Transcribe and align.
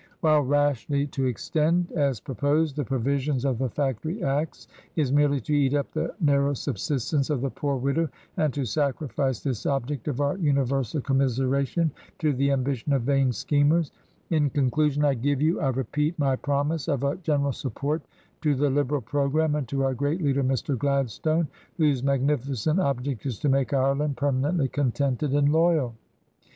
While 0.21 0.41
rashly 0.41 1.05
to 1.05 1.27
extend, 1.27 1.91
as 1.91 2.19
proposed, 2.19 2.75
the 2.75 2.83
provisions 2.83 3.45
of 3.45 3.59
the 3.59 3.69
Factory 3.69 4.23
Acts, 4.23 4.67
is 4.95 5.11
merely 5.13 5.39
to 5.41 5.53
eat 5.53 5.75
up 5.75 5.91
the 5.91 6.15
narrow 6.19 6.55
subsistence 6.55 7.29
of 7.29 7.41
the 7.41 7.51
Poor 7.51 7.75
Widow 7.75 8.09
and 8.35 8.51
to 8.55 8.65
sacrifice 8.65 9.41
this 9.41 9.67
object 9.67 10.07
of 10.07 10.19
our 10.19 10.39
universal 10.39 11.01
commiseration 11.01 11.91
to 12.17 12.33
the 12.33 12.49
ambition 12.49 12.93
of 12.93 13.03
vain 13.03 13.31
schemers. 13.31 13.91
In 14.31 14.49
conclusion, 14.49 15.05
I 15.05 15.13
give 15.13 15.39
you, 15.39 15.61
I 15.61 15.67
repeat, 15.69 16.17
my 16.17 16.35
promise 16.35 16.87
of 16.87 17.03
a 17.03 17.17
general 17.17 17.51
support 17.53 18.01
to 18.41 18.55
the 18.55 18.55
2i6 18.55 18.57
TRANSITION. 18.59 18.75
Liberal 18.75 19.01
Programme, 19.01 19.53
and 19.53 19.67
to 19.67 19.83
our 19.83 19.93
great 19.93 20.19
leader, 20.23 20.43
Mr. 20.43 20.75
Glad 20.75 21.11
stone, 21.11 21.47
whose 21.77 22.01
magnificent 22.01 22.79
object 22.79 23.27
is 23.27 23.37
to 23.37 23.49
make 23.49 23.71
Ireland 23.71 24.17
per 24.17 24.31
manently 24.31 24.71
contented 24.71 25.33
and 25.33 25.49
loyal." 25.49 25.93